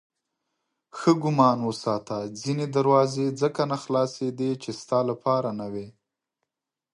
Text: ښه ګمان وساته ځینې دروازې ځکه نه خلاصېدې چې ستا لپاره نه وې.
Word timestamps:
ښه 0.97 1.11
ګمان 1.23 1.59
وساته 1.69 2.15
ځینې 2.41 2.65
دروازې 2.77 3.25
ځکه 3.41 3.61
نه 3.71 3.77
خلاصېدې 3.83 4.51
چې 4.63 4.69
ستا 4.79 4.99
لپاره 5.09 5.49
نه 5.59 5.67
وې. 5.73 5.87